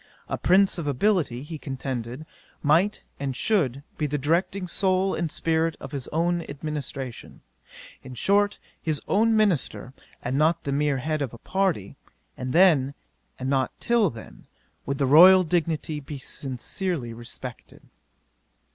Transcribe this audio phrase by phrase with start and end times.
[0.27, 2.25] A prince of ability, he contended,
[2.63, 7.41] might and should be the directing soul and spirit of his own administration;
[8.01, 9.93] in short, his own minister,
[10.23, 11.97] and not the mere head of a party:
[12.35, 12.95] and then,
[13.37, 14.47] and not till then,
[14.87, 17.83] would the royal dignity be sincerely respected.